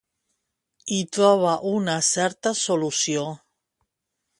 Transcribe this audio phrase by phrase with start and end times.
[0.95, 3.33] Hi troba una certa solució.